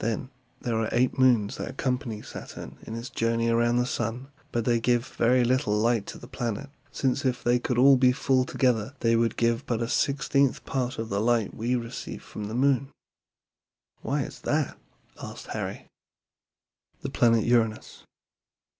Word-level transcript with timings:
Then, 0.00 0.30
there 0.62 0.74
are 0.80 0.88
eight 0.90 1.16
moons 1.16 1.58
that 1.58 1.68
accompany 1.70 2.22
Saturn 2.22 2.76
in 2.82 2.96
its 2.96 3.08
journey 3.08 3.48
around 3.48 3.76
the 3.76 3.86
sun; 3.86 4.32
but 4.50 4.64
they 4.64 4.80
give 4.80 5.06
very 5.06 5.44
little 5.44 5.78
light 5.78 6.06
to 6.06 6.18
the 6.18 6.26
planet, 6.26 6.70
since 6.90 7.24
if 7.24 7.44
they 7.44 7.60
could 7.60 7.78
all 7.78 7.96
be 7.96 8.10
full 8.10 8.44
together 8.44 8.96
they 8.98 9.14
would 9.14 9.36
give 9.36 9.64
but 9.64 9.80
a 9.80 9.86
sixteenth 9.88 10.64
part 10.64 10.98
of 10.98 11.08
the 11.08 11.20
light 11.20 11.54
we 11.54 11.76
receive 11.76 12.24
from 12.24 12.46
the 12.46 12.54
moon." 12.54 12.90
"Why 14.02 14.22
is 14.22 14.40
that?" 14.40 14.76
asked 15.22 15.46
Harry. 15.46 15.86
THE 17.02 17.10
PLANET 17.10 17.44
URANUS. 17.44 18.02